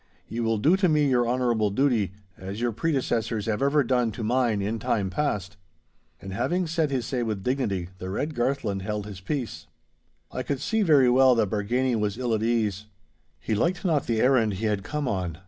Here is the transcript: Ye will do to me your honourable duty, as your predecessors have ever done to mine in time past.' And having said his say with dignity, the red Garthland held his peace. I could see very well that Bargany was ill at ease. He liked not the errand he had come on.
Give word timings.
Ye 0.27 0.39
will 0.39 0.57
do 0.57 0.75
to 0.77 0.89
me 0.89 1.07
your 1.07 1.29
honourable 1.29 1.69
duty, 1.69 2.11
as 2.35 2.59
your 2.59 2.71
predecessors 2.71 3.45
have 3.45 3.61
ever 3.61 3.83
done 3.83 4.11
to 4.13 4.23
mine 4.23 4.59
in 4.59 4.79
time 4.79 5.11
past.' 5.11 5.57
And 6.19 6.33
having 6.33 6.65
said 6.65 6.89
his 6.89 7.05
say 7.05 7.21
with 7.21 7.43
dignity, 7.43 7.89
the 7.99 8.09
red 8.09 8.33
Garthland 8.33 8.81
held 8.81 9.05
his 9.05 9.21
peace. 9.21 9.67
I 10.31 10.41
could 10.41 10.59
see 10.59 10.81
very 10.81 11.11
well 11.11 11.35
that 11.35 11.51
Bargany 11.51 11.95
was 11.95 12.17
ill 12.17 12.33
at 12.33 12.41
ease. 12.41 12.87
He 13.39 13.53
liked 13.53 13.85
not 13.85 14.07
the 14.07 14.21
errand 14.21 14.53
he 14.55 14.65
had 14.65 14.81
come 14.81 15.07
on. 15.07 15.37